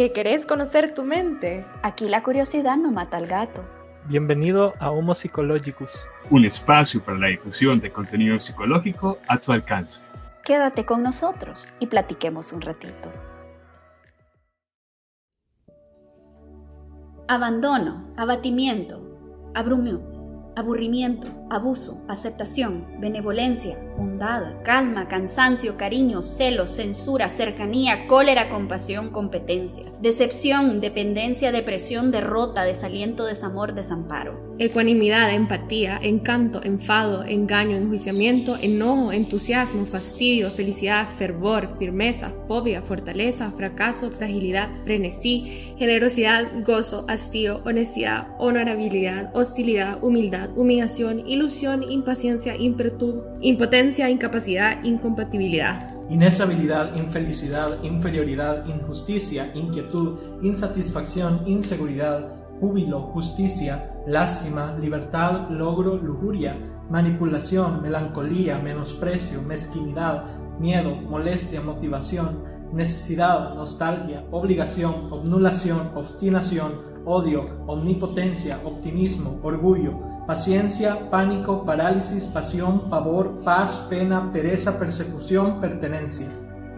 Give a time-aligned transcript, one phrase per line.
[0.00, 1.66] ¿Que querés conocer tu mente?
[1.82, 3.62] Aquí la curiosidad no mata al gato.
[4.06, 10.00] Bienvenido a Homo Psychologicus, un espacio para la difusión de contenido psicológico a tu alcance.
[10.42, 13.12] Quédate con nosotros y platiquemos un ratito.
[17.28, 19.02] Abandono, abatimiento,
[19.54, 20.00] abrumio,
[20.56, 30.80] aburrimiento, abuso, aceptación, benevolencia, bondad, calma, cansancio, cariño, celos, censura, cercanía, cólera, compasión, competencia, decepción,
[30.80, 34.50] dependencia, depresión, derrota, desaliento, desamor, desamparo.
[34.58, 44.10] Ecuanimidad, empatía, encanto, enfado, engaño, enjuiciamiento, enojo, entusiasmo, fastidio, felicidad, fervor, firmeza, fobia, fortaleza, fracaso,
[44.10, 54.82] fragilidad, frenesí, generosidad, gozo, hastío, honestidad, honorabilidad, hostilidad, humildad, humillación, ilusión, impaciencia, impetud, impotencia, incapacidad,
[54.84, 55.94] incompatibilidad.
[56.08, 62.28] Inestabilidad, infelicidad, inferioridad, injusticia, inquietud, insatisfacción, inseguridad,
[62.60, 66.56] júbilo, justicia, lástima, libertad, logro, lujuria,
[66.90, 70.24] manipulación, melancolía, menosprecio, mezquinidad,
[70.58, 76.72] miedo, molestia, motivación, necesidad, nostalgia, obligación, obnulación, obstinación,
[77.04, 86.28] odio, omnipotencia, optimismo, orgullo, paciencia, pánico, parálisis, pasión, pavor, paz, pena, pereza, persecución, pertenencia.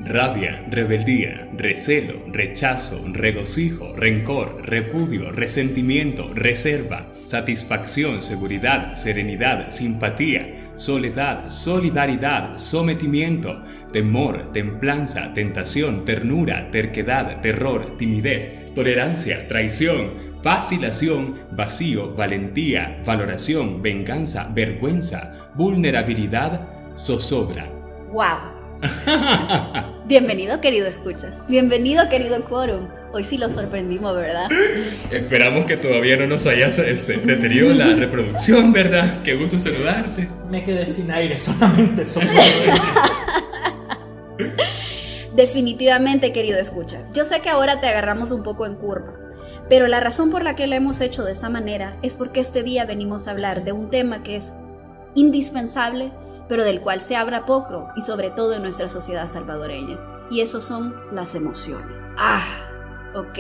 [0.01, 12.59] Rabia, rebeldía, recelo, rechazo, regocijo, rencor, repudio, resentimiento, reserva, satisfacción, seguridad, serenidad, simpatía, soledad, solidaridad,
[12.59, 24.51] sometimiento, temor, templanza, tentación, ternura, terquedad, terror, timidez, tolerancia, traición, vacilación, vacío, valentía, valoración, venganza,
[24.53, 27.71] vergüenza, vulnerabilidad, zozobra.
[28.13, 28.83] ¡Wow!
[30.07, 31.33] Bienvenido, querido escucha.
[31.49, 32.89] Bienvenido, querido quórum.
[33.13, 34.49] Hoy sí lo sorprendimos, ¿verdad?
[35.11, 39.23] Esperamos que todavía no nos hayas este, detenido la reproducción, ¿verdad?
[39.23, 40.29] Qué gusto saludarte.
[40.51, 42.05] Me quedé sin aire, solamente
[45.35, 47.01] Definitivamente, querido escucha.
[47.13, 49.22] Yo sé que ahora te agarramos un poco en curva.
[49.69, 52.63] Pero la razón por la que lo hemos hecho de esa manera es porque este
[52.63, 54.53] día venimos a hablar de un tema que es
[55.15, 56.13] indispensable,
[56.49, 59.99] pero del cual se habla poco y sobre todo en nuestra sociedad salvadoreña.
[60.31, 61.97] Y eso son las emociones.
[62.19, 62.45] Ah,
[63.15, 63.39] ok.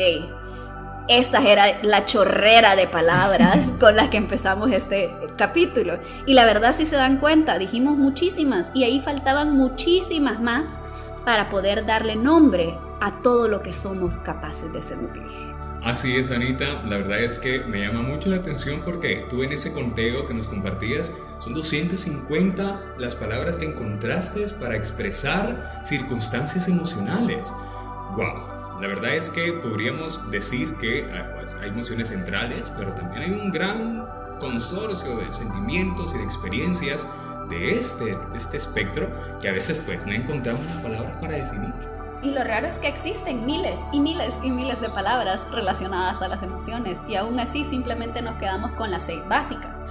[1.09, 5.99] Esa era la chorrera de palabras con las que empezamos este capítulo.
[6.27, 10.78] Y la verdad, si se dan cuenta, dijimos muchísimas y ahí faltaban muchísimas más
[11.25, 15.52] para poder darle nombre a todo lo que somos capaces de sentir.
[15.84, 16.82] Así es, Anita.
[16.84, 20.34] La verdad es que me llama mucho la atención porque tú en ese conteo que
[20.34, 27.53] nos compartías son 250 las palabras que encontraste para expresar circunstancias emocionales.
[28.16, 28.81] ¡Wow!
[28.81, 33.31] La verdad es que podríamos decir que ah, pues, hay emociones centrales, pero también hay
[33.32, 34.06] un gran
[34.38, 37.06] consorcio de sentimientos y de experiencias
[37.48, 39.09] de este, este espectro
[39.41, 41.91] que a veces pues no encontramos las palabras para definir.
[42.22, 46.28] Y lo raro es que existen miles y miles y miles de palabras relacionadas a
[46.28, 49.83] las emociones y aún así simplemente nos quedamos con las seis básicas.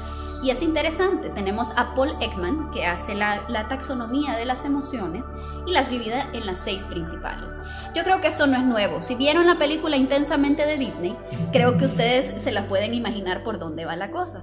[0.41, 5.27] Y es interesante, tenemos a Paul Ekman que hace la, taxonomía de las emociones
[5.67, 7.57] y las divide en las seis principales.
[7.93, 9.03] Yo creo que esto no es nuevo.
[9.03, 11.15] Si vieron la película intensamente de Disney,
[11.51, 14.41] creo que ustedes se la pueden imaginar por dónde va la cosa.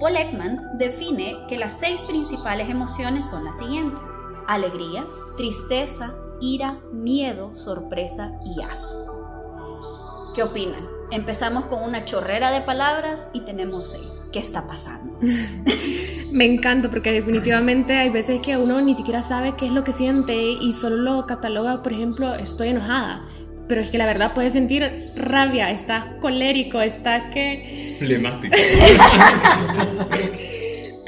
[0.00, 4.10] Paul Ekman define que las seis principales emociones son las siguientes.
[4.46, 5.06] Alegría,
[5.38, 10.32] tristeza, ira, miedo, sorpresa y asco.
[10.34, 11.00] ¿Qué opinan?
[11.10, 14.26] Empezamos con una chorrera de palabras y tenemos seis.
[14.32, 15.18] ¿Qué está pasando?
[16.32, 19.92] Me encanta porque definitivamente hay veces que uno ni siquiera sabe qué es lo que
[19.92, 23.24] siente y solo lo cataloga, por ejemplo, estoy enojada.
[23.66, 27.96] Pero es que la verdad puedes sentir rabia, está colérico, está que...
[27.98, 28.56] Flemático.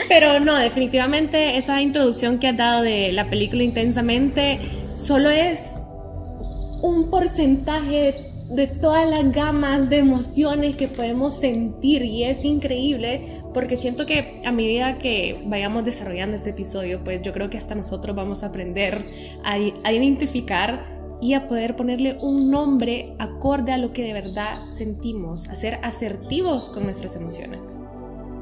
[0.09, 4.59] Pero no, definitivamente esa introducción que has dado de la película intensamente
[5.03, 5.61] solo es
[6.83, 8.15] un porcentaje
[8.51, 14.41] de, todas las gamas de emociones que podemos sentir y es increíble porque siento que
[14.45, 18.47] a medida que vayamos desarrollando este episodio, pues yo creo que hasta nosotros vamos a
[18.47, 18.99] aprender
[19.45, 20.87] a, identificar
[21.21, 25.78] y a poder ponerle un nombre acorde a lo que de verdad sentimos, a ser
[25.83, 27.81] asertivos con nuestras emociones.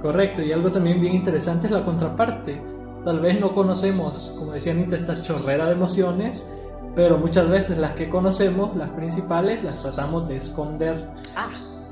[0.01, 4.73] Correcto, y algo también bien interesante es la contraparte Tal vez no conocemos, como decía
[4.73, 6.47] Anita, esta chorrera de emociones,
[6.94, 11.08] pero muchas veces las que conocemos, las principales, las tratamos de esconder.
[11.35, 11.49] Ah.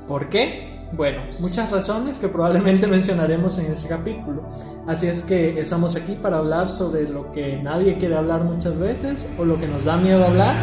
[0.07, 0.87] ¿Por qué?
[0.91, 4.43] Bueno, muchas razones que probablemente mencionaremos en este capítulo.
[4.87, 9.27] Así es que estamos aquí para hablar sobre lo que nadie quiere hablar muchas veces,
[9.39, 10.55] o lo que nos da miedo hablar,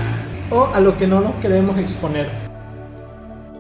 [0.53, 2.29] o a lo que no nos queremos exponer.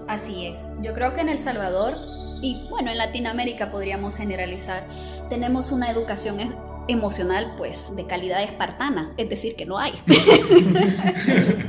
[0.06, 0.70] Así es.
[0.82, 1.94] Yo creo que en El Salvador
[2.42, 4.86] y bueno, en Latinoamérica podríamos generalizar,
[5.28, 6.38] tenemos una educación
[6.88, 9.92] emocional pues de calidad espartana, es decir, que no hay.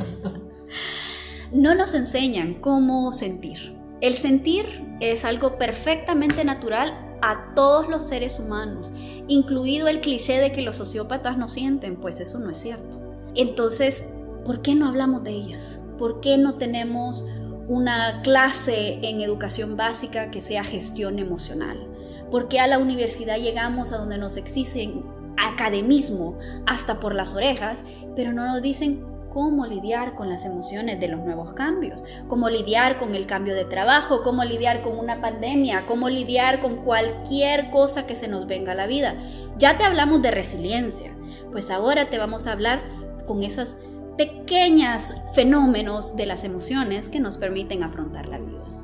[1.52, 3.76] no nos enseñan cómo sentir.
[4.02, 4.66] El sentir
[5.00, 8.92] es algo perfectamente natural a todos los seres humanos,
[9.28, 13.02] incluido el cliché de que los sociópatas no sienten, pues eso no es cierto.
[13.34, 14.04] Entonces,
[14.46, 15.82] ¿por qué no hablamos de ellas?
[15.98, 17.26] ¿Por qué no tenemos
[17.68, 21.86] una clase en educación básica que sea gestión emocional.
[22.32, 25.04] Porque a la universidad llegamos a donde nos exigen
[25.38, 27.84] academismo hasta por las orejas,
[28.16, 32.98] pero no nos dicen cómo lidiar con las emociones de los nuevos cambios, cómo lidiar
[32.98, 38.08] con el cambio de trabajo, cómo lidiar con una pandemia, cómo lidiar con cualquier cosa
[38.08, 39.16] que se nos venga a la vida.
[39.60, 41.12] Ya te hablamos de resiliencia,
[41.52, 42.82] pues ahora te vamos a hablar
[43.28, 43.78] con esas
[44.18, 48.77] pequeños fenómenos de las emociones que nos permiten afrontar la vida.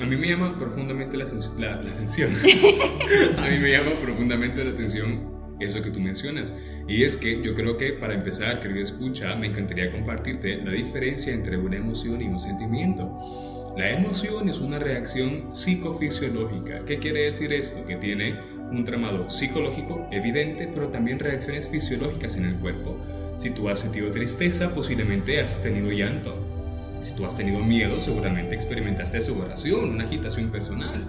[0.00, 1.24] A mí me llama profundamente la,
[1.58, 2.30] la, atención.
[3.38, 6.52] a mí me llama profundamente la atención eso que tú mencionas.
[6.88, 11.32] Y es que yo creo que para empezar, querido escucha, me encantaría compartirte la diferencia
[11.32, 13.16] entre una emoción y un sentimiento.
[13.76, 16.84] La emoción es una reacción psicofisiológica.
[16.86, 17.84] ¿Qué quiere decir esto?
[17.84, 18.36] Que tiene
[18.70, 22.96] un tramado psicológico evidente, pero también reacciones fisiológicas en el cuerpo.
[23.36, 26.43] Si tú has sentido tristeza, posiblemente has tenido llanto.
[27.04, 31.04] Si tú has tenido miedo, seguramente experimentaste sudoración, una agitación personal.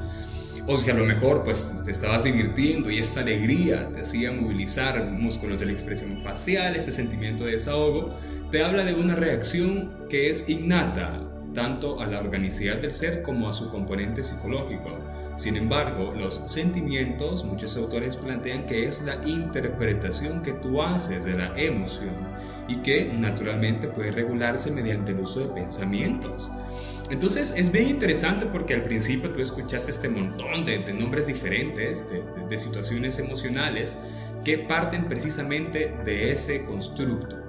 [0.68, 5.12] O si a lo mejor pues te estabas divirtiendo y esta alegría te hacía movilizar
[5.12, 8.16] músculos de la expresión facial, este sentimiento de desahogo,
[8.52, 11.22] te habla de una reacción que es innata,
[11.54, 15.00] tanto a la organicidad del ser como a su componente psicológico.
[15.38, 21.34] Sin embargo, los sentimientos, muchos autores plantean que es la interpretación que tú haces de
[21.34, 22.16] la emoción
[22.70, 26.50] y que naturalmente puede regularse mediante el uso de pensamientos.
[27.10, 32.24] Entonces es bien interesante porque al principio tú escuchaste este montón de, nombres diferentes, de,
[32.50, 33.98] de situaciones emocionales
[34.46, 37.45] que parten precisamente de ese constructo.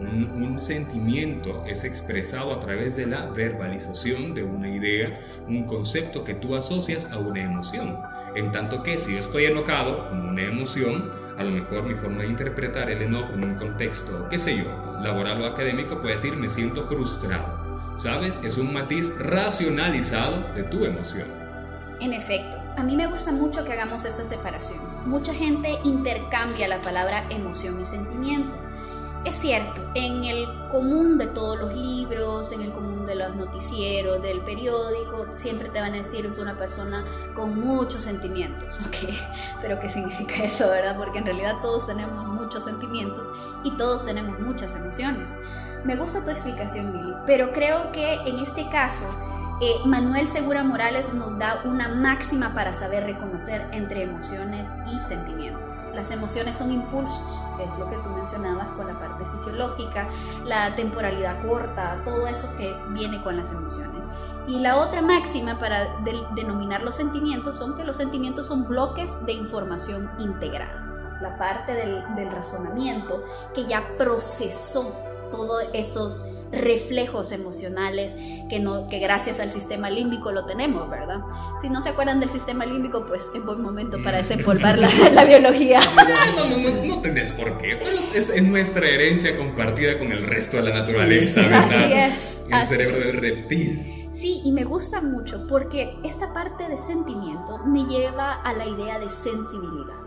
[0.00, 6.34] Un, sentimiento es expresado a través de la verbalización de una idea, un concepto que
[6.34, 7.98] tú asocias a una emoción.
[8.34, 12.22] En tanto que si yo estoy enojado como una emoción, a lo mejor mi forma
[12.22, 14.64] de interpretar el enojo en un contexto, qué sé yo,
[15.02, 17.96] laboral o académico puede decir me siento frustrado.
[17.96, 18.40] ¿Sabes?
[18.44, 21.28] Es un matiz racionalizado de tu emoción.
[22.00, 24.80] En efecto, a mí me gusta mucho que hagamos esa separación.
[25.06, 28.69] Mucha gente intercambia la palabra emoción y sentimiento
[29.24, 34.22] es cierto, en el común de todos los libros, en el común de los noticieros,
[34.22, 39.14] del periódico, siempre te van a decir es una persona con muchos sentimientos, ¿ok?
[39.60, 40.96] Pero ¿qué significa eso, verdad?
[40.96, 43.28] Porque en realidad todos tenemos muchos sentimientos
[43.62, 45.32] y todos tenemos muchas emociones.
[45.84, 49.04] Me gusta tu explicación, Billy, pero creo que en este caso
[49.62, 55.86] eh, Manuel Segura Morales nos da una máxima para saber reconocer entre emociones y sentimientos.
[55.94, 57.22] Las emociones son impulsos,
[57.58, 60.08] que es lo que tú mencionabas con la parte fisiológica,
[60.46, 64.06] la temporalidad corta, todo eso que viene con las emociones.
[64.46, 65.98] Y la otra máxima para
[66.34, 71.18] denominar los sentimientos son que los sentimientos son bloques de información integrada.
[71.20, 73.22] La parte del, del razonamiento
[73.54, 76.22] que ya procesó todos esos
[76.52, 78.16] reflejos emocionales
[78.48, 81.20] que, no, que gracias al sistema límbico lo tenemos, ¿verdad?
[81.60, 85.24] Si no se acuerdan del sistema límbico, pues es buen momento para desempolvar la, la
[85.24, 85.80] biología.
[86.36, 87.78] No, no, no, no, tenés por qué,
[88.14, 91.92] es, es, nuestra herencia compartida con el resto de la naturaleza, ¿verdad?
[92.08, 94.08] es, el cerebro del reptil.
[94.10, 98.98] Sí, y me gusta mucho porque esta parte de sentimiento me lleva a la idea
[98.98, 100.00] de sensibilidad.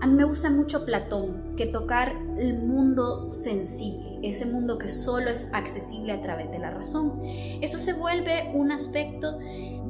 [0.00, 5.30] A mí me gusta mucho Platón, que tocar el mundo sensible, ese mundo que solo
[5.30, 7.20] es accesible a través de la razón.
[7.60, 9.38] Eso se vuelve un aspecto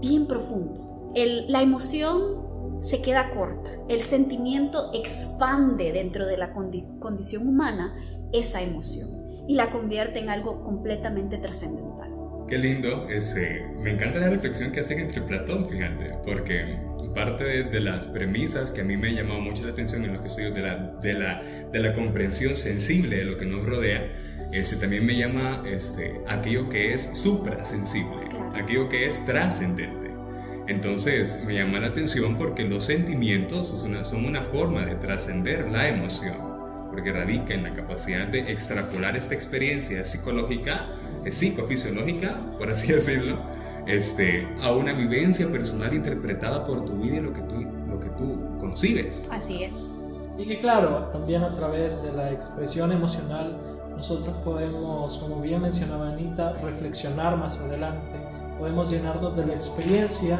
[0.00, 1.12] bien profundo.
[1.14, 2.44] la emoción
[2.82, 7.94] se queda corta, el sentimiento expande dentro de la condición humana
[8.32, 12.10] esa emoción y la convierte en algo completamente trascendental.
[12.48, 13.64] Qué lindo, ese.
[13.78, 16.78] me encanta la reflexión que hacen entre Platón, fíjate, porque
[17.14, 20.24] parte de, las premisas que a mí me ha llamado mucho la atención en los
[20.24, 21.40] estudios de la, de la,
[21.72, 24.12] de la comprensión sensible de lo que nos rodea,
[24.52, 30.10] ese también me llama este, aquello que es suprasensible, aquello que es trascendente.
[30.66, 35.68] Entonces me llama la atención porque los sentimientos son una, son una forma de trascender
[35.70, 36.36] la emoción,
[36.90, 40.86] porque radica en la capacidad de extrapolar esta experiencia psicológica,
[41.28, 43.42] psicofisiológica, por así decirlo,
[43.86, 48.08] este, a una vivencia personal interpretada por tu vida y lo que tú, lo que
[48.10, 49.28] tú concibes.
[49.30, 49.90] Así es.
[50.38, 53.56] Y que claro, también a través de la expresión emocional
[53.90, 60.38] nosotros podemos, como bien mencionaba Anita, reflexionar más adelante podemos llenarnos de la experiencia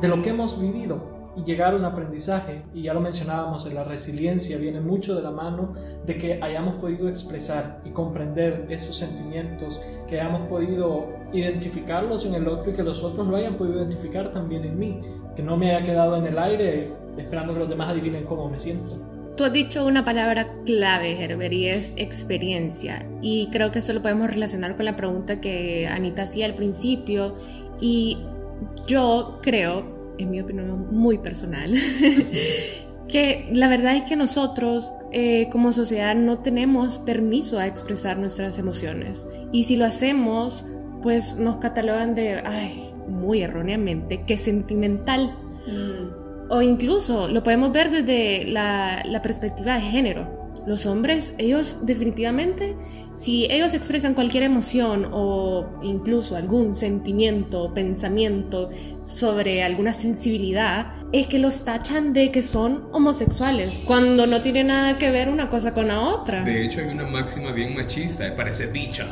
[0.00, 2.62] de lo que hemos vivido y llegar a un aprendizaje.
[2.74, 5.74] Y ya lo mencionábamos, en la resiliencia viene mucho de la mano
[6.06, 12.48] de que hayamos podido expresar y comprender esos sentimientos, que hayamos podido identificarlos en el
[12.48, 15.00] otro y que los otros lo hayan podido identificar también en mí,
[15.34, 18.58] que no me haya quedado en el aire esperando que los demás adivinen cómo me
[18.58, 18.96] siento.
[19.36, 23.04] Tú has dicho una palabra clave, Herbert, es experiencia.
[23.20, 27.34] Y creo que eso lo podemos relacionar con la pregunta que Anita hacía al principio.
[27.80, 28.18] Y
[28.86, 31.74] yo creo en mi opinión muy personal,
[33.08, 38.58] que la verdad es que nosotros eh, como sociedad no tenemos permiso a expresar nuestras
[38.58, 39.26] emociones.
[39.52, 40.64] Y si lo hacemos,
[41.02, 45.32] pues nos catalogan de, ay, muy erróneamente, que sentimental.
[45.66, 46.50] Mm.
[46.50, 50.43] O incluso lo podemos ver desde la, la perspectiva de género.
[50.66, 52.74] Los hombres, ellos definitivamente
[53.14, 58.70] si ellos expresan cualquier emoción o incluso algún sentimiento o pensamiento
[59.04, 64.98] sobre alguna sensibilidad, es que los tachan de que son homosexuales, cuando no tiene nada
[64.98, 66.42] que ver una cosa con la otra.
[66.42, 69.06] De hecho, hay una máxima bien machista, parece bicha.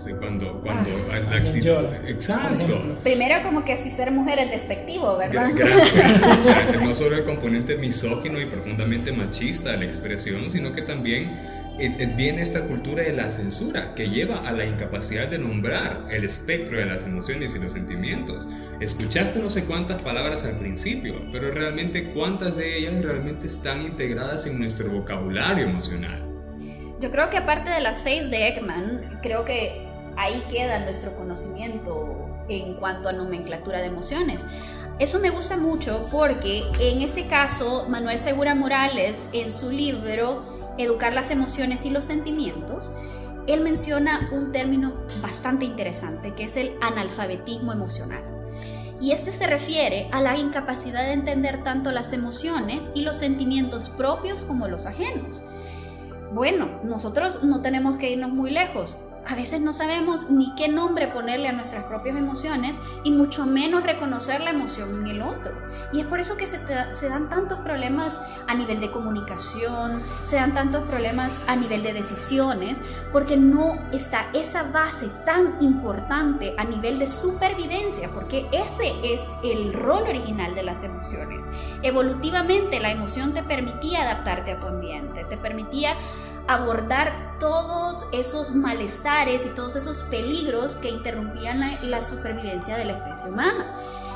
[0.00, 1.84] Este, cuando, cuando ah, la actitud.
[2.06, 2.96] Exacto.
[3.02, 5.50] Primero, como que si ser mujer es despectivo, ¿verdad?
[5.54, 6.80] Gracias.
[6.82, 11.36] no solo el componente misógino y profundamente machista de la expresión, sino que también
[12.16, 16.78] viene esta cultura de la censura que lleva a la incapacidad de nombrar el espectro
[16.78, 18.48] de las emociones y los sentimientos.
[18.80, 24.46] Escuchaste no sé cuántas palabras al principio, pero realmente cuántas de ellas realmente están integradas
[24.46, 26.26] en nuestro vocabulario emocional.
[27.00, 32.28] Yo creo que aparte de las seis de Ekman, creo que ahí queda nuestro conocimiento
[32.48, 34.44] en cuanto a nomenclatura de emociones.
[34.98, 41.12] Eso me gusta mucho porque en este caso Manuel Segura Morales en su libro educar
[41.12, 42.92] las emociones y los sentimientos,
[43.46, 48.22] él menciona un término bastante interesante que es el analfabetismo emocional.
[49.00, 53.88] Y este se refiere a la incapacidad de entender tanto las emociones y los sentimientos
[53.88, 55.42] propios como los ajenos.
[56.32, 61.08] Bueno, nosotros no tenemos que irnos muy lejos a veces no sabemos ni qué nombre
[61.08, 65.52] ponerle a nuestras propias emociones y mucho menos reconocer la emoción en el otro.
[65.92, 66.58] Y es por eso que se,
[67.08, 72.80] dan tantos problemas a nivel de comunicación, se dan tantos problemas a nivel de decisiones,
[73.12, 79.72] porque no está esa base tan importante a nivel de supervivencia, porque ese es el
[79.72, 81.40] rol original de las emociones.
[81.82, 85.94] Evolutivamente la emoción te permitía adaptarte a tu ambiente, te permitía
[86.50, 93.30] abordar todos esos malestares y todos esos peligros que interrumpían la, supervivencia de la especie
[93.30, 93.66] humana.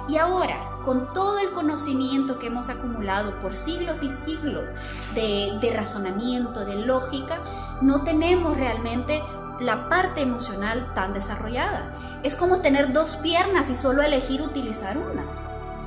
[0.08, 4.74] Y ahora, con todo el conocimiento que hemos acumulado por siglos y siglos
[5.14, 7.38] de, razonamiento, de lógica,
[7.80, 9.22] no tenemos realmente
[9.60, 11.94] la parte emocional tan desarrollada.
[12.24, 15.24] Es como tener dos piernas y solo elegir utilizar una.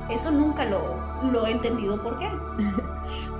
[0.08, 0.96] Eso nunca lo,
[1.30, 2.28] lo he entendido por qué.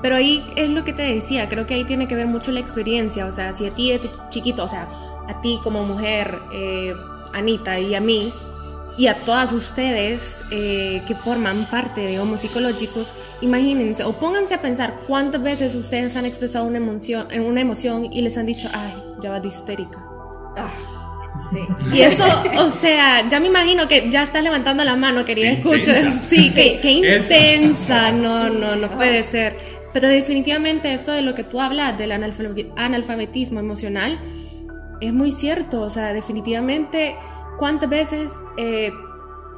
[0.03, 2.61] Pero ahí es lo que te decía, creo que ahí tiene que ver mucho la
[2.61, 4.89] experiencia, o sea, si a ti de chiquito, o sea,
[5.27, 6.95] a ti como mujer, eh,
[7.35, 8.33] Anita, y a mí,
[8.97, 14.63] y a todas ustedes eh, que forman parte de Homo Psicológicos, imagínense o pónganse a
[14.63, 18.95] pensar cuántas veces ustedes han expresado una emoción, una emoción y les han dicho, ay,
[19.21, 19.99] ya va de histérica.
[20.57, 20.71] Ah
[21.51, 21.61] Sí.
[21.95, 22.25] Y eso,
[22.59, 26.13] o sea, ya me imagino que ya estás levantando la mano, quería escuchar.
[26.29, 28.13] Sí, qué, intensa.
[28.13, 29.57] No, no, no puede ser.
[30.01, 34.17] Pero definitivamente eso de lo que tú hablas, del analfabetismo emocional,
[35.01, 35.81] es muy cierto.
[35.81, 37.17] O sea, definitivamente,
[37.59, 38.29] ¿cuántas veces,
[38.59, 38.93] eh,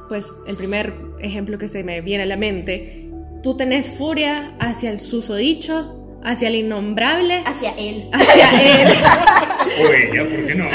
[0.09, 3.07] pues el primer ejemplo que se me viene a la mente,
[3.43, 7.43] tú tenés furia hacia el susodicho, hacia el innombrable.
[7.45, 8.09] Hacia él.
[8.11, 8.87] Hacia él.
[9.79, 10.65] o ella, ¿por qué no?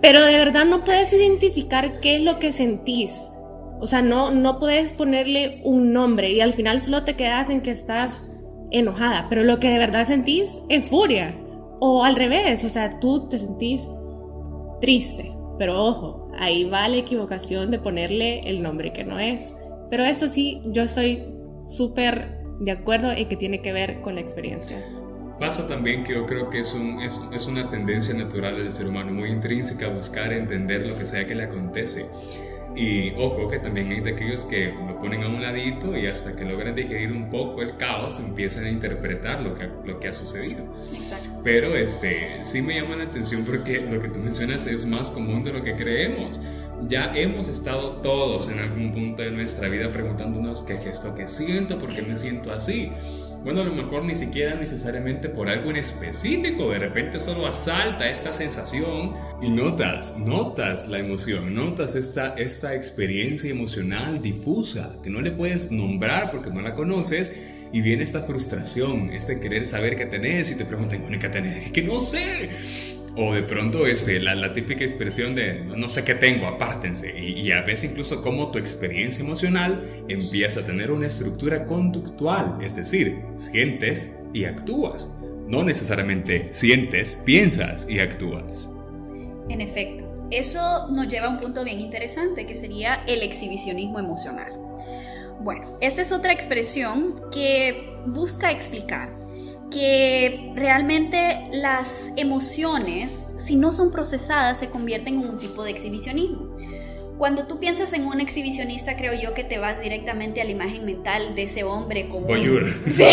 [0.00, 3.12] Pero de verdad no puedes identificar qué es lo que sentís.
[3.84, 7.60] O sea, no, no puedes ponerle un nombre y al final solo te quedas en
[7.60, 8.32] que estás
[8.70, 9.26] enojada.
[9.28, 11.34] Pero lo que de verdad sentís es furia.
[11.80, 13.86] O al revés, o sea, tú te sentís
[14.80, 15.30] triste.
[15.58, 19.54] Pero ojo, ahí va la equivocación de ponerle el nombre que no es.
[19.90, 21.22] Pero eso sí, yo estoy
[21.66, 24.78] súper de acuerdo en que tiene que ver con la experiencia.
[25.38, 28.88] Pasa también que yo creo que es, un, es, es, una tendencia natural del ser
[28.88, 32.06] humano, muy intrínseca, buscar entender lo que sea que le acontece.
[32.76, 36.34] Y ojo que también hay de aquellos que lo ponen a un ladito y hasta
[36.34, 40.12] que logran digerir un poco el caos empiezan a interpretar lo que, lo que ha
[40.12, 40.64] sucedido.
[40.92, 41.40] Exacto.
[41.44, 45.44] Pero este, sí me llama la atención porque lo que tú mencionas es más común
[45.44, 46.40] de lo que creemos.
[46.88, 51.78] Ya hemos estado todos en algún punto de nuestra vida preguntándonos qué gesto que siento,
[51.78, 52.90] por qué me siento así.
[53.44, 58.08] Bueno, a lo mejor ni siquiera necesariamente por algo en específico, de repente solo asalta
[58.08, 65.20] esta sensación y notas, notas la emoción, notas esta, esta experiencia emocional difusa que no
[65.20, 67.36] le puedes nombrar porque no la conoces
[67.70, 71.70] y viene esta frustración, este querer saber qué tenés y te preguntan, ¿qué tenés?
[71.70, 72.48] Que no sé.
[73.16, 77.16] O de pronto este, la, típica expresión de no sé qué tengo, apártense.
[77.16, 82.58] Y, y, a veces incluso como tu experiencia emocional empieza a tener una estructura conductual,
[82.60, 85.08] es decir, sientes y actúas.
[85.46, 88.68] No necesariamente sientes, piensas y actúas.
[89.48, 94.52] En efecto, eso nos lleva a un punto bien interesante que sería el exhibicionismo emocional.
[95.40, 99.10] Bueno, esta es otra expresión que busca explicar
[99.74, 106.43] que realmente las emociones, si no son procesadas, se convierten en un tipo de exhibicionismo.
[107.18, 110.84] Cuando tú piensas en un exhibicionista, creo yo que te vas directamente a la imagen
[110.84, 112.26] mental de ese hombre como...
[112.26, 112.72] Voyeur.
[112.94, 113.06] Sí,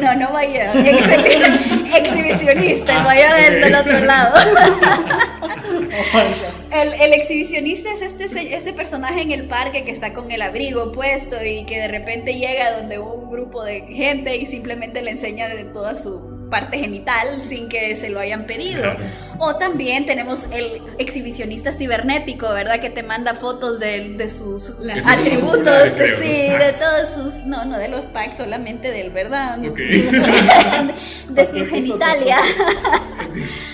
[0.00, 0.72] no, no vaya.
[1.96, 4.38] Exhibicionista, vaya del otro lado.
[6.72, 10.90] El, el, exhibicionista es este, este personaje en el parque que está con el abrigo
[10.92, 15.48] puesto y que de repente llega donde un grupo de gente y simplemente le enseña
[15.48, 18.94] de toda su parte genital sin que se lo hayan pedido.
[19.38, 22.78] O también tenemos el exhibicionista cibernético, ¿verdad?
[22.78, 24.74] Que te manda fotos de, de sus
[25.06, 29.58] atributos, creo, sí, de todos sus, no, no de los packs, solamente del, ¿verdad?
[29.58, 30.10] Okay.
[31.30, 32.38] de su genitalia.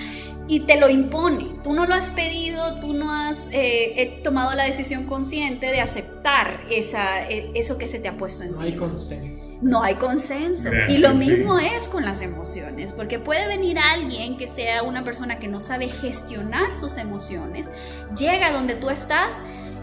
[0.48, 1.56] y te lo impone.
[1.62, 6.62] Tú no lo has pedido, tú no has eh, tomado la decisión consciente de aceptar
[6.70, 8.64] esa, eso que se te ha puesto encima.
[8.64, 9.58] No hay consenso.
[9.60, 10.70] No hay consenso.
[10.88, 15.38] y lo mismo es con las emociones, porque puede venir alguien que sea una persona
[15.38, 17.68] que no sabe gestionar sus emociones,
[18.16, 19.34] llega donde tú estás,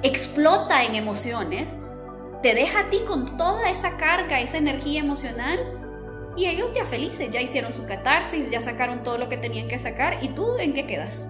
[0.01, 1.71] explota en emociones,
[2.41, 5.59] te deja a ti con toda esa carga, esa energía emocional
[6.35, 9.79] y ellos ya felices, ya hicieron su catarsis, ya sacaron todo lo que tenían que
[9.79, 10.23] sacar.
[10.23, 11.27] ¿Y tú en qué quedas?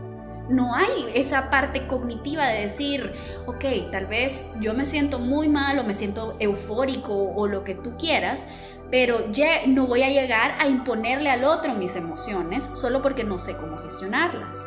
[0.50, 3.14] No hay esa parte cognitiva de decir,
[3.48, 7.74] ok, tal vez yo me siento muy mal o me siento eufórico o lo que
[7.76, 8.44] tú quieras,
[8.92, 13.40] pero ya no voy a llegar a imponerle al otro mis emociones solo porque no
[13.40, 14.64] sé cómo gestionarlas.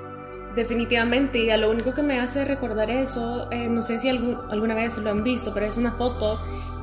[0.57, 4.39] Definitivamente, y a lo único que me hace recordar eso, eh, no sé si algún,
[4.51, 6.41] alguna vez lo han visto, pero es una foto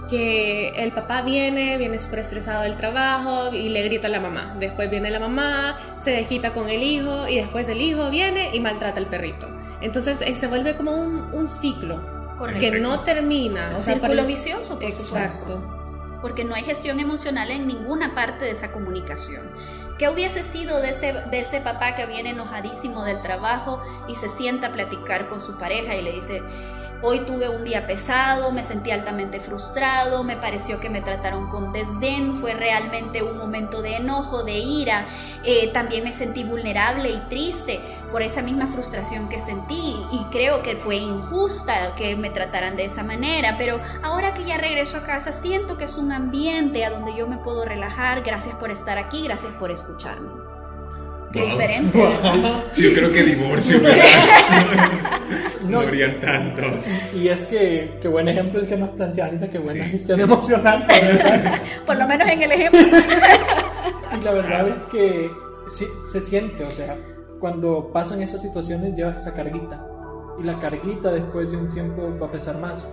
[0.10, 4.56] que el papá viene, viene súper estresado del trabajo y le grita a la mamá.
[4.60, 8.60] Después viene la mamá, se desquita con el hijo y después el hijo viene y
[8.60, 9.48] maltrata al perrito.
[9.82, 12.02] Entonces eh, se vuelve como un, un ciclo
[12.38, 12.60] Correcto.
[12.60, 13.70] que no termina.
[13.72, 15.18] Un o sea, círculo para- vicioso, por supuesto.
[15.18, 15.72] Exacto.
[16.22, 19.44] porque no hay gestión emocional en ninguna parte de esa comunicación.
[20.00, 24.28] ¿Qué hubiese sido de ese, de ese papá que viene enojadísimo del trabajo y se
[24.28, 26.42] sienta a platicar con su pareja y le dice,
[27.02, 31.72] hoy tuve un día pesado, me sentí altamente frustrado, me pareció que me trataron con
[31.74, 35.08] desdén, fue realmente un momento de enojo, de ira,
[35.44, 37.80] eh, también me sentí vulnerable y triste
[38.12, 42.86] por esa misma frustración que sentí y creo que fue injusta que me trataran de
[42.86, 46.90] esa manera, pero ahora que ya regreso a casa siento que es un ambiente a
[46.90, 50.45] donde yo me puedo relajar, gracias por estar aquí, gracias por escucharme.
[51.36, 51.50] Qué Wow.
[51.52, 52.04] diferente.
[52.72, 54.04] Sí, yo creo que divorcio, ¿verdad?
[55.64, 55.80] no, No.
[55.80, 56.88] habrían tantos.
[57.14, 60.86] Y es que, qué buen ejemplo el que nos plantea ahorita, qué buena gestión emocional.
[60.88, 61.62] ¿verdad?
[61.86, 62.80] Por lo menos en el ejemplo.
[64.20, 65.30] y la verdad es que
[65.68, 66.96] sí, se siente, o sea,
[67.40, 69.86] cuando pasan esas situaciones llevas esa carguita.
[70.40, 72.88] Y la carguita después de un tiempo va a pesar más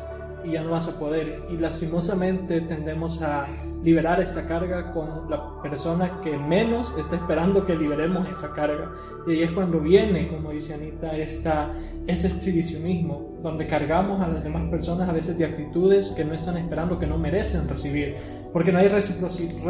[0.45, 1.43] y ya no vas a poder.
[1.51, 3.47] Y lastimosamente tendemos a
[3.83, 8.93] liberar esta carga con la persona que menos está esperando que liberemos esa carga.
[9.27, 11.73] Y ahí es cuando viene, como dice Anita, esta,
[12.07, 16.57] este exhibicionismo, donde cargamos a las demás personas a veces de actitudes que no están
[16.57, 18.17] esperando, que no merecen recibir.
[18.53, 19.63] Porque no hay reciproci-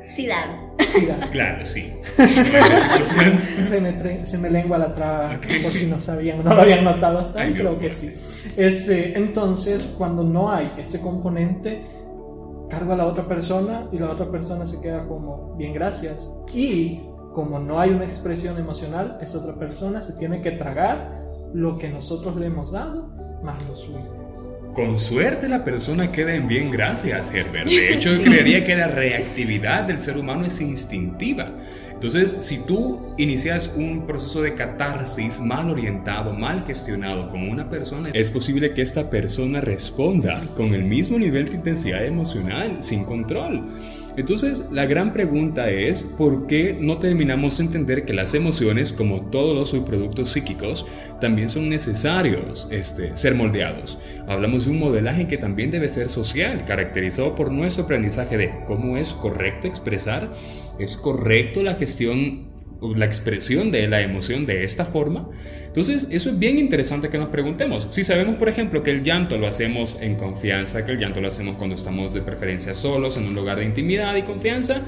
[0.00, 0.46] reciprocidad.
[0.80, 1.18] Ciudad.
[1.30, 1.92] Claro, sí.
[3.68, 6.84] se, me tre- se me lengua la traba, por si no sabían, no lo habían
[6.84, 8.10] notado hasta ahí, creo que sí.
[8.56, 11.84] Este, entonces, cuando no hay este componente,
[12.68, 16.30] cargo a la otra persona y la otra persona se queda como, bien, gracias.
[16.54, 17.00] Y
[17.34, 21.20] como no hay una expresión emocional, esa otra persona se tiene que tragar
[21.52, 23.08] lo que nosotros le hemos dado,
[23.42, 24.19] más lo suyo.
[24.74, 27.68] Con suerte la persona queda en bien gracias, Herbert.
[27.68, 31.52] De hecho, creería que la reactividad del ser humano es instintiva.
[31.92, 38.08] Entonces, si tú inicias un proceso de catarsis mal orientado, mal gestionado con una persona,
[38.14, 43.64] es posible que esta persona responda con el mismo nivel de intensidad emocional, sin control.
[44.20, 49.30] Entonces, la gran pregunta es, ¿por qué no terminamos de entender que las emociones, como
[49.30, 50.84] todos los subproductos psíquicos,
[51.22, 53.98] también son necesarios este, ser moldeados?
[54.28, 58.98] Hablamos de un modelaje que también debe ser social, caracterizado por nuestro aprendizaje de cómo
[58.98, 60.30] es correcto expresar,
[60.78, 62.49] es correcto la gestión
[62.96, 65.28] la expresión de la emoción de esta forma.
[65.66, 67.86] Entonces, eso es bien interesante que nos preguntemos.
[67.90, 71.28] Si sabemos, por ejemplo, que el llanto lo hacemos en confianza, que el llanto lo
[71.28, 74.82] hacemos cuando estamos de preferencia solos, en un lugar de intimidad y confianza,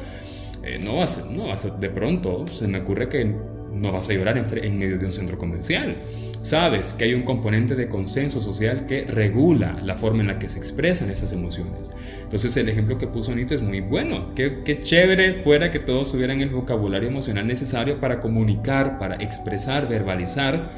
[0.64, 3.34] eh, no, va a no de pronto se me ocurre que
[3.72, 5.96] no vas a llorar en, medio de un centro comercial.
[6.42, 10.48] Sabes que hay un componente de consenso social que regula la forma en la que
[10.48, 11.90] se expresan esas emociones.
[12.22, 14.34] Entonces el ejemplo que puso Anita es muy bueno.
[14.34, 19.88] Qué, qué chévere fuera que todos tuvieran el vocabulario emocional necesario para comunicar, para expresar,
[19.88, 20.70] verbalizar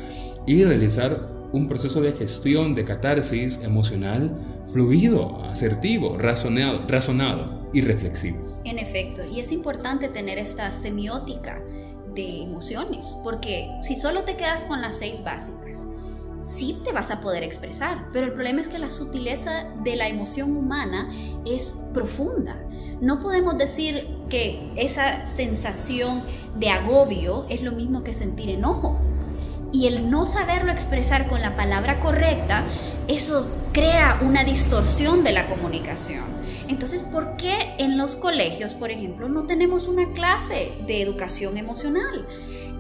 [0.47, 4.37] y realizar un proceso de gestión de catarsis emocional
[4.73, 8.39] fluido, asertivo, razonado, razonado y reflexivo.
[8.65, 11.63] En efecto, y es importante tener esta semiótica
[12.15, 15.85] de emociones, porque si solo te quedas con las seis básicas,
[16.45, 20.09] sí te vas a poder expresar, pero el problema es que la sutileza de la
[20.09, 21.11] emoción humana
[21.45, 22.57] es profunda.
[23.01, 26.25] No podemos decir que esa sensación
[26.57, 28.99] de agobio es lo mismo que sentir enojo.
[29.73, 32.63] Y el no saberlo expresar con la palabra correcta,
[33.09, 36.25] eso crea una distorsión de la comunicación.
[36.69, 42.27] Entonces, ¿por qué en los colegios, por ejemplo, no tenemos una clase de educación emocional?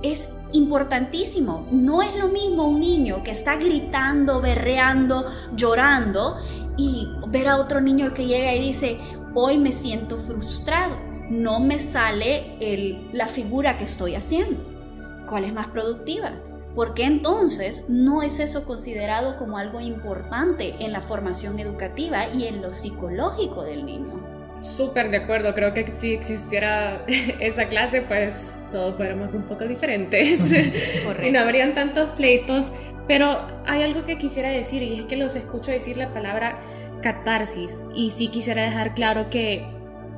[0.02, 1.68] Es importantísimo.
[1.70, 6.38] No es lo mismo un niño que está gritando, berreando, llorando
[6.76, 8.98] y ver a otro niño que llega y dice,
[9.34, 10.96] hoy me siento frustrado,
[11.28, 14.62] no me sale la figura que estoy haciendo.
[15.28, 16.32] ¿Cuál es más productiva?
[16.74, 22.46] ¿Por qué entonces no es eso considerado como algo importante en la formación educativa y
[22.46, 24.14] en lo psicológico del niño?
[24.60, 27.04] Súper de acuerdo, creo que si existiera
[27.40, 30.40] esa clase, pues todos fuéramos un poco diferentes
[31.22, 32.66] y no habrían tantos pleitos,
[33.06, 36.58] pero hay algo que quisiera decir y es que los escucho decir la palabra
[37.02, 39.64] catarsis y sí quisiera dejar claro que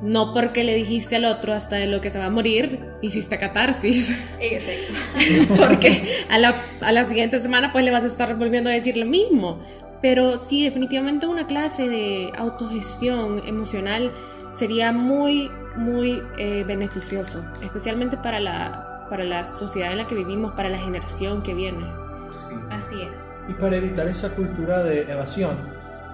[0.01, 3.37] no porque le dijiste al otro hasta de lo que se va a morir, hiciste
[3.37, 4.13] catarsis.
[4.39, 5.55] Exacto.
[5.67, 8.97] porque a la, a la siguiente semana pues le vas a estar volviendo a decir
[8.97, 9.59] lo mismo.
[10.01, 14.11] Pero sí, definitivamente una clase de autogestión emocional
[14.51, 20.53] sería muy, muy eh, beneficioso, especialmente para la, para la sociedad en la que vivimos,
[20.53, 21.85] para la generación que viene.
[22.69, 23.33] Así es.
[23.47, 25.57] Y para evitar esa cultura de evasión,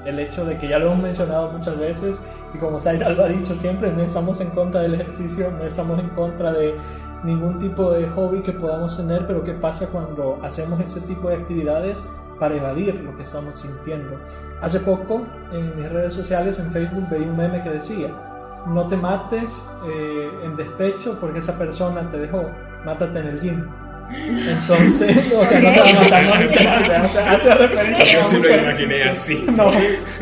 [0.05, 2.21] el hecho de que ya lo hemos mencionado muchas veces
[2.53, 5.99] y como Zaira lo ha dicho siempre, no estamos en contra del ejercicio, no estamos
[5.99, 6.75] en contra de
[7.23, 11.35] ningún tipo de hobby que podamos tener, pero ¿qué pasa cuando hacemos ese tipo de
[11.35, 12.03] actividades
[12.39, 14.19] para evadir lo que estamos sintiendo?
[14.61, 18.09] Hace poco en mis redes sociales, en Facebook, veía un meme que decía,
[18.67, 22.49] no te mates eh, en despecho porque esa persona te dejó,
[22.85, 23.65] mátate en el gym.
[24.13, 28.37] Entonces, o sea, no se va a matar, no, o sea, hace referencia Yo sí
[28.37, 29.45] lo imaginé así.
[29.55, 29.71] No,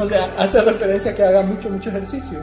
[0.04, 2.40] o sea, hace referencia a que haga mucho, mucho ejercicio.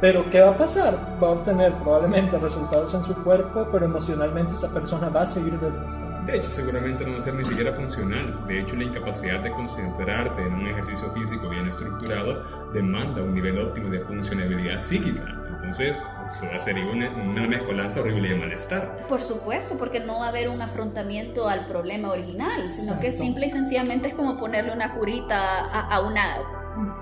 [0.00, 0.96] Pero, ¿qué va a pasar?
[1.20, 5.58] Va a obtener probablemente resultados en su cuerpo, pero emocionalmente esta persona va a seguir
[5.58, 6.24] desgastando.
[6.24, 8.46] De hecho, seguramente no va a ser ni siquiera funcional.
[8.46, 13.58] De hecho, la incapacidad de concentrarte en un ejercicio físico bien estructurado demanda un nivel
[13.58, 15.37] óptimo de funcionabilidad psíquica.
[15.60, 19.06] Entonces, eso va a ser una, una mezcolanza horrible de malestar.
[19.08, 23.46] Por supuesto, porque no va a haber un afrontamiento al problema original, sino que simple
[23.46, 26.36] y sencillamente es como ponerle una curita a, a una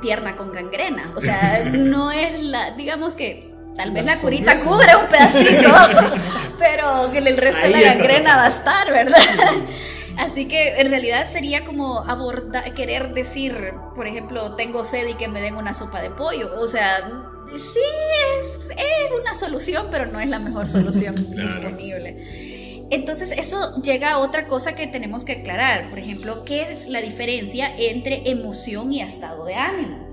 [0.01, 1.13] pierna con gangrena.
[1.17, 5.71] O sea, no es la, digamos que tal vez la, curita cubre un pedacito,
[6.59, 9.21] pero que el resto de la gangrena va a estar, ¿verdad?
[10.17, 15.29] Así que en realidad sería como abordar, querer decir, por ejemplo, tengo sed y que
[15.29, 16.59] me den una sopa de pollo.
[16.59, 17.07] O sea,
[17.53, 17.81] sí,
[18.41, 22.87] es, es una solución, pero no es la mejor solución disponible.
[22.91, 25.91] Entonces eso llega a otra cosa que tenemos que aclarar.
[25.91, 30.07] Por ejemplo, ¿qué es la diferencia entre emoción y estado de ánimo?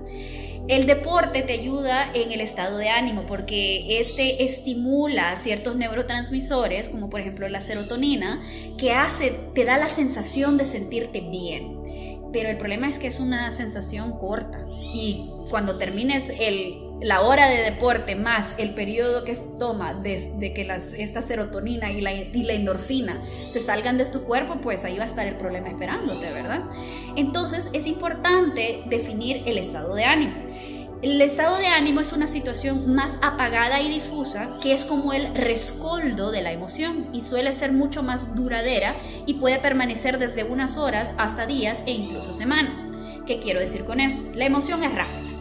[0.66, 7.10] El deporte te ayuda en el estado de ánimo porque este estimula ciertos neurotransmisores, como
[7.10, 8.42] por ejemplo la serotonina,
[8.78, 12.30] que hace, te da la sensación de sentirte bien.
[12.32, 17.50] Pero el problema es que es una sensación corta y cuando termines el, la hora
[17.50, 22.42] de deporte más el periodo que toma desde que las, esta serotonina y la, y
[22.44, 26.32] la endorfina se salgan de tu cuerpo, pues ahí va a estar el problema esperándote,
[26.32, 26.62] ¿verdad?
[27.14, 30.32] Entonces es importante definir el estado de ánimo.
[31.02, 35.34] El estado de ánimo es una situación más apagada y difusa que es como el
[35.34, 40.78] rescoldo de la emoción y suele ser mucho más duradera y puede permanecer desde unas
[40.78, 42.82] horas hasta días e incluso semanas.
[43.26, 44.22] ¿Qué quiero decir con eso?
[44.34, 45.33] La emoción es rápida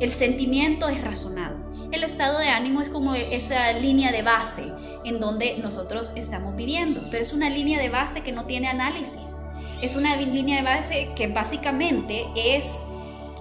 [0.00, 4.72] el sentimiento es razonado el estado de ánimo es como esa línea de base
[5.04, 9.34] en donde nosotros estamos viviendo, pero es una línea de base que no tiene análisis.
[9.82, 12.84] Es una línea de base que básicamente es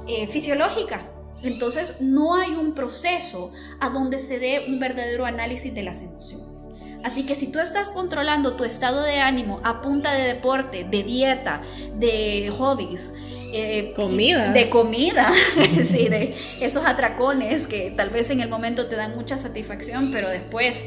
[0.08, 1.06] eh, fisiológica.
[1.44, 6.68] Entonces no hay un proceso a donde se dé un verdadero análisis de las emociones.
[7.04, 11.04] Así que si tú estás controlando tu estado de ánimo a punta de deporte, de
[11.04, 11.62] dieta,
[11.96, 13.14] de hobbies,
[13.54, 14.52] eh, comida.
[14.52, 15.32] De comida,
[15.84, 20.30] sí, de esos atracones que tal vez en el momento te dan mucha satisfacción, pero
[20.30, 20.84] después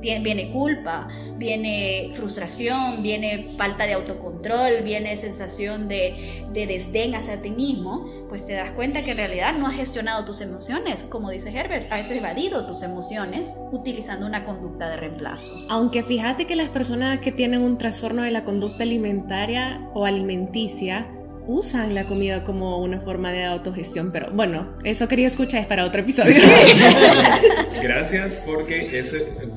[0.00, 7.50] viene culpa, viene frustración, viene falta de autocontrol, viene sensación de, de, desdén hacia ti
[7.50, 11.50] mismo, pues te das cuenta que en realidad no has gestionado tus emociones, como dice
[11.50, 15.52] Herbert, has evadido tus emociones utilizando una conducta de reemplazo.
[15.68, 21.06] Aunque fíjate que las personas que tienen un trastorno de la conducta alimentaria o alimenticia,
[21.46, 25.84] usan la comida como una forma de autogestión, pero bueno, eso quería escuchar es para
[25.84, 26.34] otro episodio.
[27.82, 29.02] Gracias porque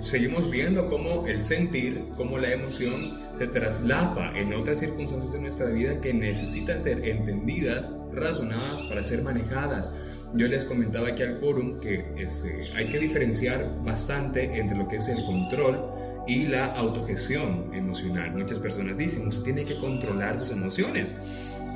[0.01, 5.67] seguimos viendo cómo el sentir, cómo la emoción se traslapa en otras circunstancias de nuestra
[5.67, 9.91] vida que necesitan ser entendidas, razonadas para ser manejadas.
[10.35, 14.97] Yo les comentaba aquí al quórum que este, hay que diferenciar bastante entre lo que
[14.97, 15.79] es el control
[16.27, 18.31] y la autogestión emocional.
[18.31, 21.15] Muchas personas dicen, usted tiene que controlar sus emociones.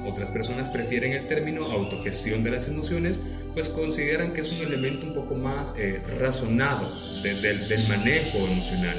[0.07, 3.21] Otras personas prefieren el término autogestión de las emociones,
[3.53, 6.89] pues consideran que es un elemento un poco más eh, razonado
[7.23, 8.95] del manejo emocional.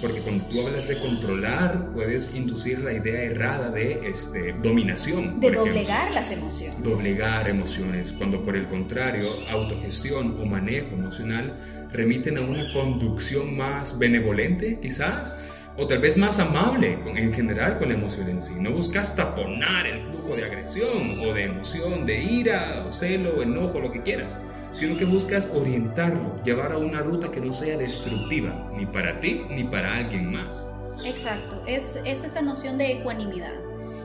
[0.00, 5.40] Porque cuando tú hablas de controlar, puedes inducir la idea errada de este, dominación.
[5.40, 6.82] De doblegar las emociones.
[6.82, 11.58] Doblegar emociones, cuando por el contrario, autogestión o manejo emocional
[11.92, 15.34] remiten a una conducción más benevolente, quizás
[15.78, 18.54] o tal vez más amable en general con la emoción en sí.
[18.58, 23.78] No buscas taponar el flujo de agresión o de emoción, de ira, o celo, enojo,
[23.78, 24.36] lo que quieras,
[24.74, 29.42] sino que buscas orientarlo, llevar a una ruta que no sea destructiva, ni para ti
[29.50, 30.66] ni para alguien más.
[31.04, 33.54] Exacto, es, es esa noción de ecuanimidad.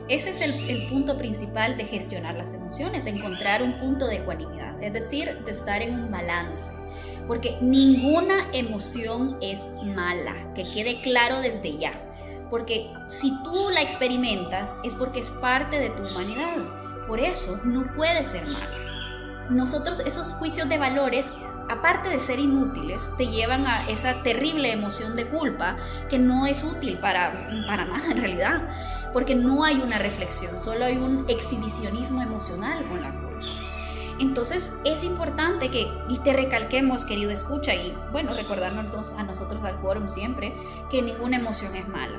[0.06, 4.80] Ese es el, el, punto principal de gestionar las emociones, encontrar un punto de ecuanimidad,
[4.82, 6.70] es decir, de estar en un balance
[7.26, 11.92] porque ninguna emoción es mala, que quede claro desde ya.
[12.50, 16.56] Porque si tú la experimentas es porque es parte de tu humanidad.
[17.08, 18.78] Por eso no puede ser mala.
[19.50, 21.30] Nosotros esos juicios de valores,
[21.68, 25.76] aparte de ser inútiles, te llevan a esa terrible emoción de culpa
[26.08, 28.68] que no es útil para, para nada en realidad.
[29.12, 33.33] Porque no hay una reflexión, solo hay un exhibicionismo emocional con la culpa.
[34.18, 39.80] Entonces es importante que y te recalquemos, querido escucha, y bueno, recordarnos a nosotros al
[39.80, 40.54] quórum siempre,
[40.90, 42.18] que ninguna emoción es mala.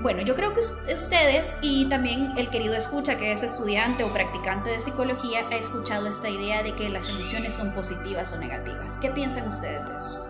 [0.00, 4.70] Bueno, yo creo que ustedes y también el querido escucha, que es estudiante o practicante
[4.70, 8.98] de psicología, ha escuchado esta idea de que las emociones son positivas o negativas.
[8.98, 10.26] ¿Qué piensan ustedes de eso?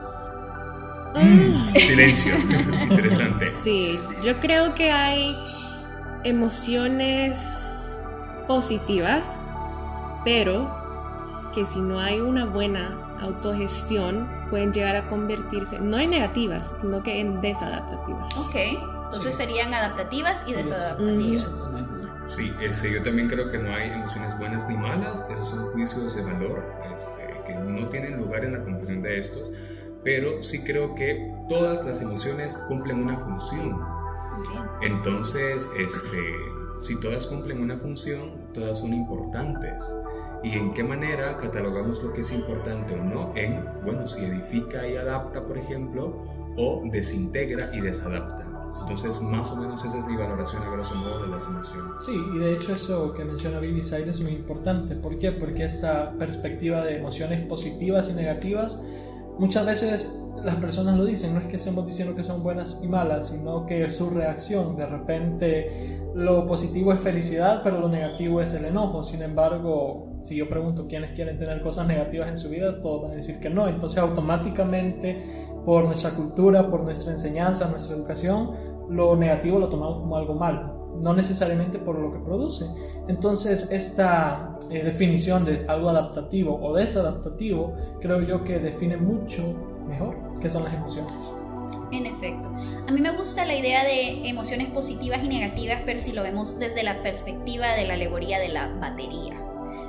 [1.17, 2.37] Mm, silencio,
[2.83, 3.53] interesante.
[3.63, 5.37] Sí, yo creo que hay
[6.25, 7.37] emociones
[8.47, 9.41] positivas
[10.25, 16.73] pero que si no hay una buena autogestión pueden llegar a convertirse, no en negativas,
[16.81, 18.37] sino que en desadaptativas.
[18.37, 18.57] Ok,
[19.05, 21.47] entonces serían adaptativas y desadaptativas.
[22.27, 26.17] Sí, ese, yo también creo que no hay emociones buenas ni malas, esos son juicios
[26.17, 26.65] de valor
[26.97, 29.51] este, que no tienen lugar en la comprensión de estos,
[30.03, 33.79] pero sí creo que todas las emociones cumplen una función.
[34.81, 36.35] Entonces, este,
[36.85, 39.97] si todas cumplen una función, todas son importantes
[40.43, 44.87] y en qué manera catalogamos lo que es importante o no en, bueno, si edifica
[44.87, 46.23] y adapta, por ejemplo,
[46.59, 48.47] o desintegra y desadapta.
[48.83, 52.05] Entonces, más o menos esa es mi valoración a grosso modo de las emociones.
[52.05, 54.95] Sí, y de hecho eso que menciona Vivi Side es muy importante.
[54.95, 55.33] ¿Por qué?
[55.33, 58.79] Porque esta perspectiva de emociones positivas y negativas,
[59.39, 62.89] muchas veces las personas lo dicen, no es que estemos diciendo que son buenas y
[62.89, 64.77] malas, sino que su reacción.
[64.77, 69.03] De repente lo positivo es felicidad, pero lo negativo es el enojo.
[69.03, 73.13] Sin embargo, si yo pregunto quiénes quieren tener cosas negativas en su vida, todos van
[73.13, 73.69] a decir que no.
[73.69, 75.23] Entonces automáticamente,
[75.65, 78.51] por nuestra cultura, por nuestra enseñanza, nuestra educación,
[78.91, 82.67] lo negativo lo tomamos como algo malo, no necesariamente por lo que produce.
[83.09, 89.43] Entonces esta eh, definición de algo adaptativo o desadaptativo, creo yo que define mucho
[89.87, 91.35] mejor qué son las emociones.
[91.91, 92.49] En efecto.
[92.89, 96.59] A mí me gusta la idea de emociones positivas y negativas, pero si lo vemos
[96.59, 99.41] desde la perspectiva de la alegoría de la batería.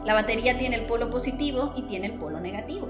[0.06, 2.88] La batería tiene el polo positivo y tiene el polo negativo.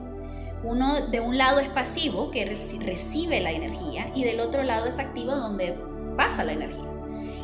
[0.64, 4.98] Uno de un lado es pasivo, que recibe la energía, y del otro lado es
[5.00, 5.78] activo, donde
[6.18, 6.95] pasa la energía.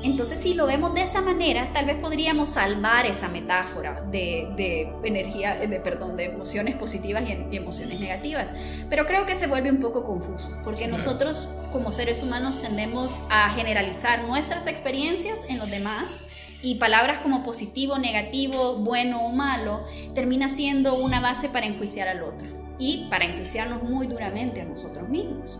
[0.03, 5.55] Entonces, si lo vemos de esa manera, tal vez podríamos salvar esa metáfora de, energía,
[5.55, 8.53] de, perdón, de emociones positivas y, emociones negativas.
[8.89, 13.49] Pero creo que se vuelve un poco confuso, porque nosotros como seres humanos tendemos a
[13.51, 16.23] generalizar nuestras experiencias en los demás
[16.63, 19.81] y palabras como positivo, negativo, bueno o malo
[20.13, 25.07] termina siendo una base para enjuiciar al otro y para enjuiciarnos muy duramente a nosotros
[25.07, 25.59] mismos.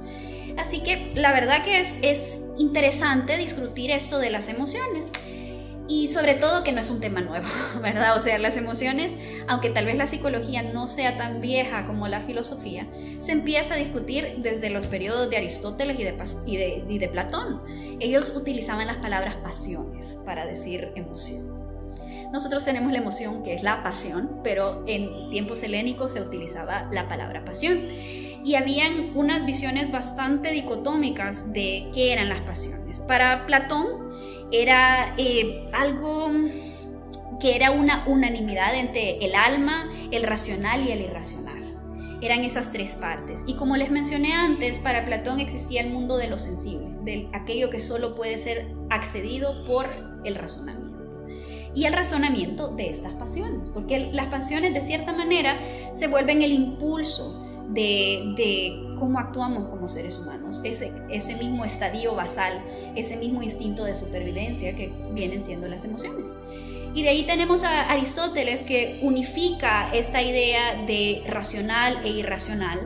[0.57, 5.11] Así que la verdad que es, es interesante discutir esto de las emociones
[5.87, 7.47] y sobre todo que no es un tema nuevo,
[7.81, 8.17] ¿verdad?
[8.17, 9.13] O sea, las emociones,
[9.47, 12.87] aunque tal vez la psicología no sea tan vieja como la filosofía,
[13.19, 16.15] se empieza a discutir desde los periodos de Aristóteles y de,
[16.47, 17.61] y de, y de Platón.
[17.99, 21.60] Ellos utilizaban las palabras pasiones para decir emoción.
[22.31, 27.09] Nosotros tenemos la emoción que es la pasión, pero en tiempos helénicos se utilizaba la
[27.09, 27.79] palabra pasión
[28.43, 32.99] y habían unas visiones bastante dicotómicas de qué eran las pasiones.
[33.01, 34.11] Para Platón
[34.51, 36.31] era eh, algo
[37.39, 41.51] que era una unanimidad entre el alma, el racional y el irracional.
[42.21, 43.43] Eran esas tres partes.
[43.47, 47.71] Y como les mencioné antes, para Platón existía el mundo de lo sensible, de aquello
[47.71, 49.89] que solo puede ser accedido por
[50.23, 50.90] el razonamiento.
[51.73, 55.57] Y el razonamiento de estas pasiones, porque las pasiones de cierta manera
[55.93, 62.61] se vuelven el impulso de, cómo actuamos como seres humanos, ese, ese mismo estadio basal,
[62.95, 66.29] ese mismo instinto de supervivencia que vienen siendo las emociones.
[66.93, 72.79] Y de ahí tenemos a Aristóteles que unifica esta idea de racional e irracional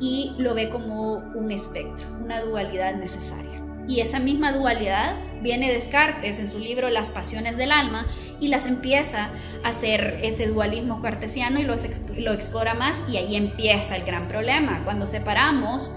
[0.00, 3.53] y lo ve como un espectro, una dualidad necesaria.
[3.86, 8.06] Y esa misma dualidad viene Descartes en su libro Las pasiones del alma
[8.40, 9.30] y las empieza
[9.62, 11.74] a hacer ese dualismo cartesiano y lo,
[12.16, 15.92] lo explora más y ahí empieza el gran problema, cuando separamos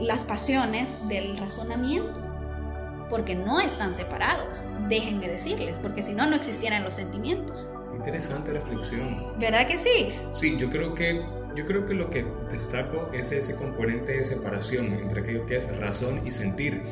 [0.00, 2.20] las pasiones del razonamiento,
[3.08, 7.68] porque no están separados, déjenme decirles, porque si no, no existieran los sentimientos.
[7.94, 9.38] Interesante reflexión.
[9.38, 10.08] ¿Verdad que sí?
[10.32, 11.22] Sí, yo creo que
[11.54, 15.76] yo creo que lo que destaco es ese componente de separación entre aquello que es
[15.78, 16.82] razón y sentir.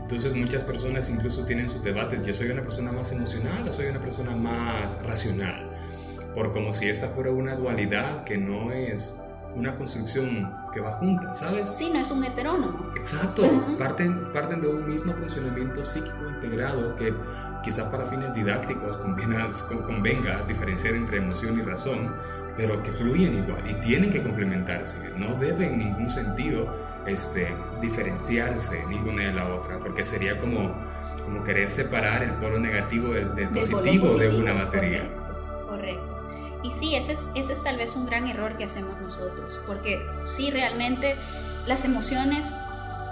[0.00, 3.86] Entonces muchas personas incluso tienen sus debates, yo soy una persona más emocional o soy
[3.86, 5.70] una persona más racional,
[6.34, 9.16] por como si esta fuera una dualidad que no es
[9.54, 11.70] una construcción que va junta, ¿sabes?
[11.70, 12.92] Sí, no es un heterónomo.
[12.96, 13.42] Exacto,
[13.78, 17.12] parten, parten de un mismo funcionamiento psíquico integrado que
[17.62, 19.50] quizá para fines didácticos convenga,
[19.86, 22.14] convenga diferenciar entre emoción y razón,
[22.56, 26.72] pero que fluyen igual y tienen que complementarse, no deben en ningún sentido
[27.06, 30.74] este, diferenciarse ninguna de la otra, porque sería como,
[31.24, 35.08] como querer separar el polo negativo del, positivo, de una batería.
[36.62, 40.06] Y sí, ese es, ese es tal vez un gran error que hacemos nosotros, porque
[40.26, 41.16] sí, realmente
[41.66, 42.52] las emociones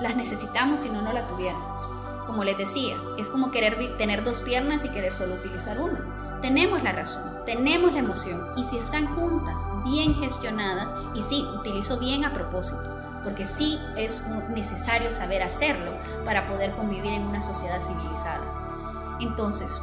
[0.00, 1.80] las necesitamos si no, no la tuviéramos.
[2.26, 6.40] Como les decía, es como querer tener dos piernas y querer solo utilizar una.
[6.42, 11.98] Tenemos la razón, tenemos la emoción, y si están juntas, bien gestionadas, y sí, utilizo
[11.98, 15.92] bien a propósito, porque sí es necesario saber hacerlo
[16.24, 19.16] para poder convivir en una sociedad civilizada.
[19.20, 19.80] Entonces,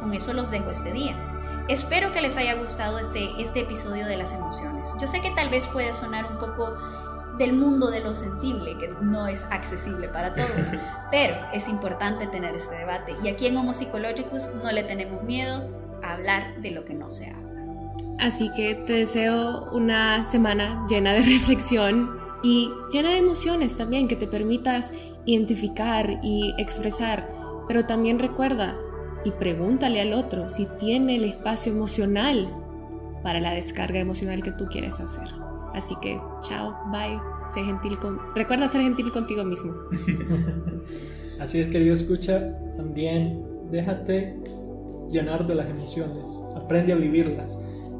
[0.00, 1.16] con eso los dejo este día.
[1.68, 4.92] Espero que les haya gustado este, este episodio de las emociones.
[5.00, 6.76] Yo sé que tal vez puede sonar un poco
[7.38, 10.50] del mundo de lo sensible, que no es accesible para todos,
[11.10, 13.16] pero es importante tener este debate.
[13.22, 15.66] Y aquí en Homo Psychologicus no le tenemos miedo
[16.02, 17.44] a hablar de lo que no se habla.
[18.20, 24.16] Así que te deseo una semana llena de reflexión y llena de emociones también, que
[24.16, 24.92] te permitas
[25.24, 27.26] identificar y expresar.
[27.66, 28.76] Pero también recuerda,
[29.24, 32.48] y pregúntale al otro si tiene el espacio emocional
[33.22, 35.28] para la descarga emocional que tú quieres hacer.
[35.74, 37.18] Así que, chao, bye,
[37.52, 38.18] sé gentil con...
[38.34, 39.72] Recuerda ser gentil contigo mismo.
[41.40, 44.36] Así es, querido escucha, también déjate
[45.10, 47.58] llenar de las emociones, aprende a vivirlas.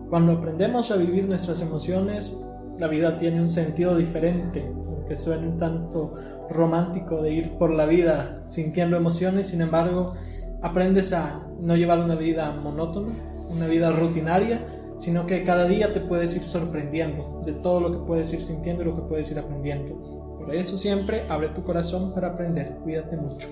[0.09, 2.37] Cuando aprendemos a vivir nuestras emociones,
[2.79, 6.13] la vida tiene un sentido diferente, aunque suene un tanto
[6.51, 10.15] romántico de ir por la vida sintiendo emociones, sin embargo,
[10.65, 13.13] aprendes a no llevar una vida monótona,
[13.51, 14.67] una vida rutinaria,
[14.99, 18.83] sino que cada día te puedes ir sorprendiendo de todo lo que puedes ir sintiendo
[18.83, 19.95] y lo que puedes ir aprendiendo.
[20.39, 22.79] Por eso siempre abre tu corazón para aprender.
[22.83, 23.47] Cuídate mucho.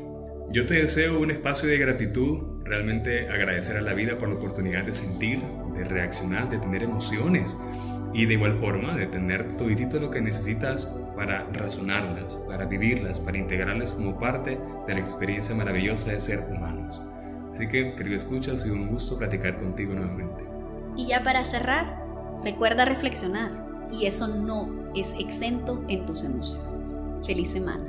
[0.51, 4.85] Yo te deseo un espacio de gratitud, realmente agradecer a la vida por la oportunidad
[4.85, 5.42] de sentir,
[5.77, 7.59] de reaccionar, de tener emociones
[8.14, 9.68] y de igual forma de tener todo
[10.01, 10.90] lo que necesitas
[11.23, 17.01] para razonarlas, para vivirlas, para integrarlas como parte de la experiencia maravillosa de ser humanos.
[17.53, 20.42] Así que, querido escucha, ha sido un gusto platicar contigo nuevamente.
[20.96, 21.96] Y ya para cerrar,
[22.42, 23.53] recuerda reflexionar
[23.92, 27.25] y eso no es exento en tus emociones.
[27.25, 27.85] Feliz semana.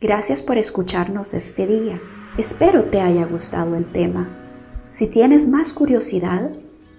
[0.00, 2.00] Gracias por escucharnos este día.
[2.38, 4.28] Espero te haya gustado el tema.
[4.90, 6.52] Si tienes más curiosidad,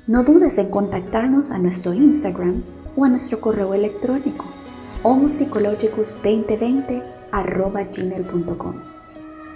[0.07, 2.63] no dudes en contactarnos a nuestro Instagram
[2.95, 4.45] o a nuestro correo electrónico
[5.03, 8.75] homopsychologicus2020 gmail.com.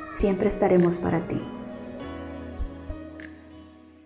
[0.10, 1.42] Siempre estaremos para ti.